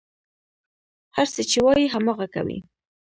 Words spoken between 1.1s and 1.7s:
هر څه چې